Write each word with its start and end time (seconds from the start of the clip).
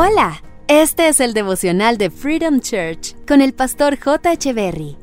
Hola, 0.00 0.44
este 0.68 1.08
es 1.08 1.18
el 1.18 1.34
devocional 1.34 1.98
de 1.98 2.08
Freedom 2.08 2.60
Church 2.60 3.16
con 3.26 3.40
el 3.40 3.52
pastor 3.52 3.98
J. 3.98 4.30
Berry. 4.54 4.94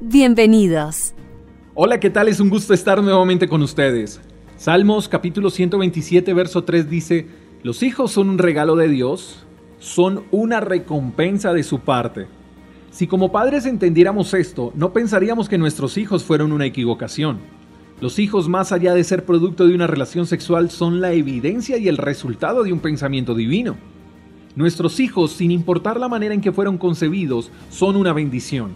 Bienvenidos. 0.00 1.14
Hola, 1.74 2.00
¿qué 2.00 2.10
tal? 2.10 2.26
Es 2.26 2.40
un 2.40 2.50
gusto 2.50 2.74
estar 2.74 3.00
nuevamente 3.00 3.46
con 3.46 3.62
ustedes. 3.62 4.20
Salmos 4.56 5.08
capítulo 5.08 5.48
127, 5.48 6.34
verso 6.34 6.64
3 6.64 6.90
dice, 6.90 7.28
Los 7.62 7.84
hijos 7.84 8.10
son 8.10 8.30
un 8.30 8.38
regalo 8.38 8.74
de 8.74 8.88
Dios, 8.88 9.46
son 9.78 10.24
una 10.32 10.58
recompensa 10.58 11.52
de 11.52 11.62
su 11.62 11.78
parte. 11.78 12.26
Si 12.90 13.06
como 13.06 13.30
padres 13.30 13.64
entendiéramos 13.64 14.34
esto, 14.34 14.72
no 14.74 14.92
pensaríamos 14.92 15.48
que 15.48 15.56
nuestros 15.56 15.96
hijos 15.96 16.24
fueron 16.24 16.50
una 16.50 16.66
equivocación. 16.66 17.38
Los 18.00 18.18
hijos, 18.18 18.48
más 18.48 18.72
allá 18.72 18.92
de 18.92 19.04
ser 19.04 19.24
producto 19.24 19.68
de 19.68 19.76
una 19.76 19.86
relación 19.86 20.26
sexual, 20.26 20.68
son 20.68 21.00
la 21.00 21.12
evidencia 21.12 21.78
y 21.78 21.86
el 21.86 21.96
resultado 21.96 22.64
de 22.64 22.72
un 22.72 22.80
pensamiento 22.80 23.36
divino. 23.36 23.76
Nuestros 24.54 25.00
hijos, 25.00 25.32
sin 25.32 25.50
importar 25.50 25.98
la 25.98 26.08
manera 26.08 26.34
en 26.34 26.42
que 26.42 26.52
fueron 26.52 26.76
concebidos, 26.76 27.50
son 27.70 27.96
una 27.96 28.12
bendición. 28.12 28.72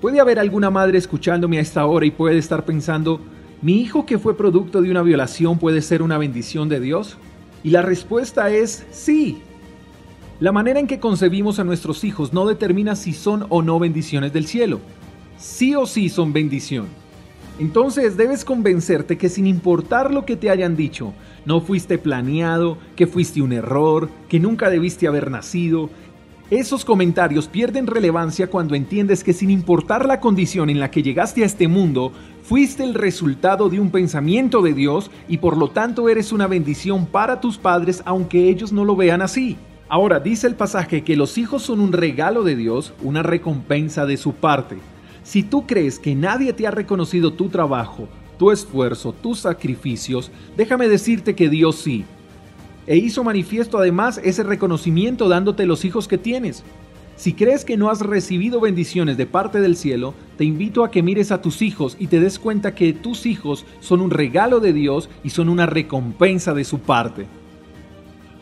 Puede 0.00 0.20
haber 0.20 0.40
alguna 0.40 0.70
madre 0.70 0.98
escuchándome 0.98 1.58
a 1.58 1.60
esta 1.60 1.86
hora 1.86 2.04
y 2.04 2.10
puede 2.10 2.36
estar 2.36 2.64
pensando, 2.64 3.20
¿mi 3.62 3.80
hijo 3.80 4.06
que 4.06 4.18
fue 4.18 4.36
producto 4.36 4.82
de 4.82 4.90
una 4.90 5.02
violación 5.02 5.58
puede 5.58 5.82
ser 5.82 6.02
una 6.02 6.18
bendición 6.18 6.68
de 6.68 6.80
Dios? 6.80 7.16
Y 7.62 7.70
la 7.70 7.80
respuesta 7.80 8.50
es 8.50 8.84
sí. 8.90 9.38
La 10.40 10.50
manera 10.50 10.80
en 10.80 10.88
que 10.88 10.98
concebimos 10.98 11.60
a 11.60 11.64
nuestros 11.64 12.02
hijos 12.02 12.32
no 12.32 12.44
determina 12.44 12.96
si 12.96 13.12
son 13.12 13.46
o 13.50 13.62
no 13.62 13.78
bendiciones 13.78 14.32
del 14.32 14.46
cielo. 14.46 14.80
Sí 15.38 15.76
o 15.76 15.86
sí 15.86 16.08
son 16.08 16.32
bendición. 16.32 16.86
Entonces 17.58 18.16
debes 18.16 18.44
convencerte 18.44 19.16
que 19.16 19.28
sin 19.28 19.46
importar 19.46 20.12
lo 20.12 20.24
que 20.24 20.36
te 20.36 20.50
hayan 20.50 20.76
dicho, 20.76 21.12
no 21.44 21.60
fuiste 21.60 21.98
planeado, 21.98 22.78
que 22.96 23.06
fuiste 23.06 23.42
un 23.42 23.52
error, 23.52 24.08
que 24.28 24.40
nunca 24.40 24.70
debiste 24.70 25.06
haber 25.06 25.30
nacido. 25.30 25.88
Esos 26.50 26.84
comentarios 26.84 27.46
pierden 27.46 27.86
relevancia 27.86 28.48
cuando 28.48 28.74
entiendes 28.74 29.22
que 29.22 29.32
sin 29.32 29.50
importar 29.50 30.04
la 30.04 30.18
condición 30.20 30.68
en 30.68 30.80
la 30.80 30.90
que 30.90 31.02
llegaste 31.02 31.42
a 31.42 31.46
este 31.46 31.68
mundo, 31.68 32.12
fuiste 32.42 32.82
el 32.82 32.92
resultado 32.92 33.68
de 33.68 33.78
un 33.78 33.90
pensamiento 33.90 34.60
de 34.60 34.74
Dios 34.74 35.10
y 35.28 35.38
por 35.38 35.56
lo 35.56 35.70
tanto 35.70 36.08
eres 36.08 36.32
una 36.32 36.48
bendición 36.48 37.06
para 37.06 37.40
tus 37.40 37.56
padres 37.56 38.02
aunque 38.04 38.48
ellos 38.48 38.72
no 38.72 38.84
lo 38.84 38.96
vean 38.96 39.22
así. 39.22 39.56
Ahora 39.88 40.18
dice 40.18 40.48
el 40.48 40.56
pasaje 40.56 41.04
que 41.04 41.16
los 41.16 41.38
hijos 41.38 41.62
son 41.62 41.80
un 41.80 41.92
regalo 41.92 42.42
de 42.42 42.56
Dios, 42.56 42.94
una 43.02 43.22
recompensa 43.22 44.06
de 44.06 44.16
su 44.16 44.32
parte. 44.32 44.78
Si 45.24 45.42
tú 45.42 45.66
crees 45.66 45.98
que 45.98 46.14
nadie 46.14 46.52
te 46.52 46.66
ha 46.66 46.70
reconocido 46.70 47.32
tu 47.32 47.48
trabajo, 47.48 48.08
tu 48.38 48.50
esfuerzo, 48.50 49.14
tus 49.14 49.40
sacrificios, 49.40 50.30
déjame 50.54 50.86
decirte 50.86 51.34
que 51.34 51.48
Dios 51.48 51.76
sí. 51.76 52.04
E 52.86 52.98
hizo 52.98 53.24
manifiesto 53.24 53.78
además 53.78 54.20
ese 54.22 54.42
reconocimiento 54.42 55.30
dándote 55.30 55.64
los 55.64 55.86
hijos 55.86 56.08
que 56.08 56.18
tienes. 56.18 56.62
Si 57.16 57.32
crees 57.32 57.64
que 57.64 57.78
no 57.78 57.88
has 57.88 58.00
recibido 58.00 58.60
bendiciones 58.60 59.16
de 59.16 59.24
parte 59.24 59.60
del 59.62 59.76
cielo, 59.76 60.12
te 60.36 60.44
invito 60.44 60.84
a 60.84 60.90
que 60.90 61.02
mires 61.02 61.32
a 61.32 61.40
tus 61.40 61.62
hijos 61.62 61.96
y 61.98 62.08
te 62.08 62.20
des 62.20 62.38
cuenta 62.38 62.74
que 62.74 62.92
tus 62.92 63.24
hijos 63.24 63.64
son 63.80 64.02
un 64.02 64.10
regalo 64.10 64.60
de 64.60 64.74
Dios 64.74 65.08
y 65.22 65.30
son 65.30 65.48
una 65.48 65.64
recompensa 65.64 66.52
de 66.52 66.64
su 66.64 66.80
parte. 66.80 67.24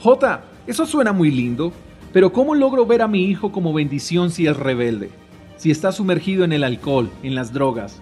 J, 0.01 0.43
eso 0.67 0.85
suena 0.87 1.13
muy 1.13 1.31
lindo, 1.31 1.73
pero 2.13 2.33
¿cómo 2.33 2.57
logro 2.57 2.87
ver 2.87 3.03
a 3.03 3.09
mi 3.09 3.27
hijo 3.27 3.53
como 3.53 3.73
bendición 3.73 4.33
si 4.33 4.49
es 4.49 4.57
rebelde? 4.57 5.22
Si 5.57 5.71
está 5.71 5.93
sumergido 5.93 6.45
en 6.45 6.53
el 6.53 6.65
alcohol, 6.65 7.11
en 7.23 7.35
las 7.35 7.53
drogas? 7.53 8.01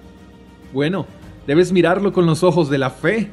Bueno, 0.73 1.07
debes 1.47 1.73
mirarlo 1.73 2.13
con 2.13 2.27
los 2.27 2.43
ojos 2.43 2.71
de 2.71 2.79
la 2.79 2.91
fe. 2.91 3.31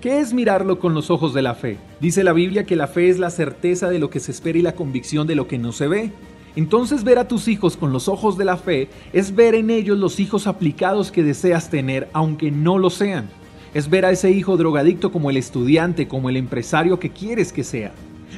¿Qué 0.00 0.20
es 0.20 0.32
mirarlo 0.32 0.78
con 0.78 0.94
los 0.94 1.10
ojos 1.10 1.34
de 1.34 1.42
la 1.42 1.54
fe? 1.54 1.78
Dice 2.00 2.24
la 2.24 2.32
Biblia 2.32 2.64
que 2.64 2.76
la 2.76 2.86
fe 2.86 3.10
es 3.10 3.18
la 3.18 3.30
certeza 3.30 3.90
de 3.90 3.98
lo 3.98 4.08
que 4.08 4.20
se 4.20 4.32
espera 4.32 4.58
y 4.58 4.62
la 4.62 4.74
convicción 4.74 5.26
de 5.26 5.34
lo 5.34 5.46
que 5.46 5.58
no 5.58 5.72
se 5.72 5.88
ve. 5.88 6.12
Entonces 6.56 7.04
ver 7.04 7.18
a 7.18 7.28
tus 7.28 7.48
hijos 7.48 7.76
con 7.76 7.92
los 7.92 8.08
ojos 8.08 8.36
de 8.36 8.44
la 8.44 8.56
fe 8.56 8.88
es 9.12 9.34
ver 9.34 9.54
en 9.54 9.70
ellos 9.70 9.98
los 9.98 10.18
hijos 10.18 10.46
aplicados 10.46 11.12
que 11.12 11.22
deseas 11.22 11.70
tener 11.70 12.08
aunque 12.12 12.50
no 12.50 12.78
lo 12.78 12.90
sean. 12.90 13.28
Es 13.72 13.88
ver 13.88 14.04
a 14.04 14.10
ese 14.10 14.30
hijo 14.30 14.56
drogadicto 14.56 15.12
como 15.12 15.30
el 15.30 15.36
estudiante, 15.36 16.08
como 16.08 16.28
el 16.28 16.36
empresario 16.36 16.98
que 16.98 17.10
quieres 17.10 17.52
que 17.52 17.62
sea. 17.62 17.92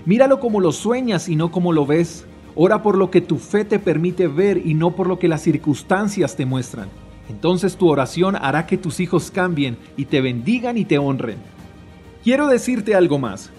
Míralo 0.05 0.41
como 0.41 0.61
lo 0.61 0.73
sueñas 0.73 1.29
y 1.29 1.37
no 1.37 1.50
como 1.50 1.73
lo 1.73 1.87
ves. 1.87 2.27
Ora 2.55 2.83
por 2.83 2.99
lo 2.99 3.11
que 3.11 3.21
tu 3.21 3.39
fe 3.39 3.65
te 3.65 3.79
permite 3.79 4.29
ver 4.29 4.59
y 4.65 4.75
no 4.75 4.91
por 4.91 5.07
lo 5.07 5.19
que 5.19 5.29
las 5.29 5.43
circunstancias 5.43 6.37
te 6.37 6.45
muestran. 6.45 6.89
Entonces 7.29 7.77
tu 7.77 7.89
oración 7.89 8.37
hará 8.37 8.67
que 8.67 8.77
tus 8.77 9.01
hijos 9.01 9.31
cambien 9.31 9.79
y 9.97 10.05
te 10.05 10.21
bendigan 10.21 10.77
y 10.77 10.85
te 10.85 10.99
honren. 10.99 11.39
Quiero 12.23 12.47
decirte 12.47 12.95
algo 12.95 13.19
más. 13.19 13.51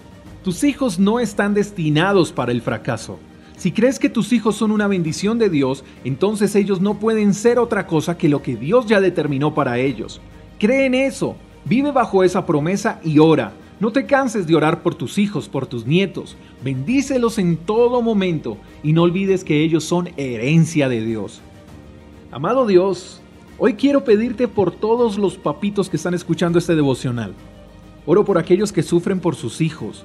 Tus 0.44 0.62
hijos 0.62 0.98
no 0.98 1.20
están 1.20 1.54
destinados 1.54 2.30
para 2.30 2.52
el 2.52 2.62
fracaso. 2.62 3.18
Si 3.56 3.72
crees 3.72 3.98
que 3.98 4.10
tus 4.10 4.32
hijos 4.32 4.56
son 4.56 4.70
una 4.70 4.86
bendición 4.86 5.38
de 5.38 5.48
Dios, 5.48 5.84
entonces 6.04 6.54
ellos 6.54 6.80
no 6.80 6.94
pueden 6.94 7.34
ser 7.34 7.58
otra 7.58 7.86
cosa 7.86 8.18
que 8.18 8.28
lo 8.28 8.42
que 8.42 8.56
Dios 8.56 8.86
ya 8.86 9.00
determinó 9.00 9.54
para 9.54 9.78
ellos. 9.78 10.20
Cree 10.58 10.86
en 10.86 10.94
eso, 10.94 11.36
vive 11.64 11.92
bajo 11.92 12.24
esa 12.24 12.46
promesa 12.46 13.00
y 13.02 13.18
ora. 13.18 13.52
No 13.80 13.90
te 13.90 14.06
canses 14.06 14.46
de 14.46 14.54
orar 14.54 14.82
por 14.82 14.94
tus 14.94 15.18
hijos, 15.18 15.48
por 15.48 15.66
tus 15.66 15.84
nietos. 15.84 16.36
Bendícelos 16.62 17.38
en 17.38 17.56
todo 17.56 18.02
momento 18.02 18.56
y 18.84 18.92
no 18.92 19.02
olvides 19.02 19.42
que 19.42 19.62
ellos 19.64 19.82
son 19.82 20.10
herencia 20.16 20.88
de 20.88 21.04
Dios. 21.04 21.40
Amado 22.30 22.66
Dios, 22.66 23.20
hoy 23.58 23.74
quiero 23.74 24.04
pedirte 24.04 24.46
por 24.46 24.70
todos 24.70 25.18
los 25.18 25.36
papitos 25.36 25.90
que 25.90 25.96
están 25.96 26.14
escuchando 26.14 26.58
este 26.58 26.76
devocional. 26.76 27.34
Oro 28.06 28.24
por 28.24 28.38
aquellos 28.38 28.70
que 28.70 28.84
sufren 28.84 29.18
por 29.18 29.34
sus 29.34 29.60
hijos. 29.60 30.04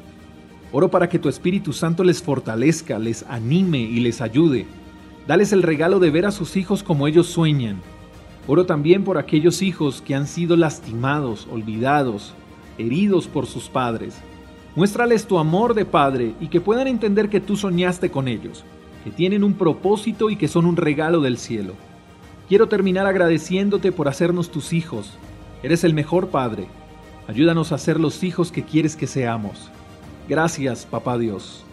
Oro 0.71 0.89
para 0.89 1.07
que 1.07 1.19
tu 1.19 1.29
Espíritu 1.29 1.71
Santo 1.71 2.03
les 2.03 2.23
fortalezca, 2.23 2.97
les 2.97 3.23
anime 3.29 3.79
y 3.79 3.99
les 3.99 4.19
ayude. 4.19 4.65
Dales 5.27 5.53
el 5.53 5.61
regalo 5.61 5.99
de 5.99 6.09
ver 6.09 6.25
a 6.25 6.31
sus 6.31 6.57
hijos 6.57 6.81
como 6.81 7.07
ellos 7.07 7.27
sueñan. 7.27 7.81
Oro 8.47 8.65
también 8.65 9.03
por 9.03 9.19
aquellos 9.19 9.61
hijos 9.61 10.01
que 10.01 10.15
han 10.15 10.25
sido 10.25 10.57
lastimados, 10.57 11.47
olvidados, 11.51 12.33
heridos 12.79 13.27
por 13.27 13.45
sus 13.45 13.69
padres. 13.69 14.15
Muéstrales 14.75 15.27
tu 15.27 15.37
amor 15.37 15.73
de 15.73 15.85
padre 15.85 16.33
y 16.39 16.47
que 16.47 16.61
puedan 16.61 16.87
entender 16.87 17.29
que 17.29 17.39
tú 17.39 17.55
soñaste 17.55 18.09
con 18.09 18.27
ellos, 18.27 18.63
que 19.03 19.11
tienen 19.11 19.43
un 19.43 19.53
propósito 19.53 20.29
y 20.29 20.35
que 20.35 20.47
son 20.47 20.65
un 20.65 20.77
regalo 20.77 21.21
del 21.21 21.37
cielo. 21.37 21.73
Quiero 22.47 22.67
terminar 22.67 23.05
agradeciéndote 23.05 23.91
por 23.91 24.07
hacernos 24.07 24.49
tus 24.49 24.73
hijos. 24.73 25.17
Eres 25.61 25.83
el 25.83 25.93
mejor 25.93 26.29
padre. 26.29 26.67
Ayúdanos 27.27 27.71
a 27.71 27.77
ser 27.77 27.99
los 27.99 28.23
hijos 28.23 28.51
que 28.51 28.63
quieres 28.63 28.95
que 28.95 29.05
seamos. 29.05 29.69
Gracias, 30.27 30.85
Papá 30.85 31.17
Dios. 31.17 31.63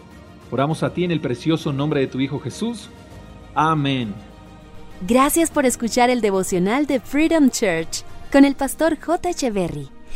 Oramos 0.51 0.83
a 0.83 0.93
ti 0.93 1.03
en 1.03 1.11
el 1.11 1.19
precioso 1.19 1.73
nombre 1.73 2.01
de 2.01 2.07
tu 2.07 2.19
Hijo 2.19 2.39
Jesús. 2.39 2.89
Amén. 3.55 4.13
Gracias 5.07 5.51
por 5.51 5.65
escuchar 5.65 6.09
el 6.09 6.21
devocional 6.21 6.85
de 6.85 6.99
Freedom 6.99 7.49
Church 7.49 8.03
con 8.31 8.45
el 8.45 8.55
pastor 8.55 8.99
J. 8.99 9.29
Echeverry. 9.29 9.96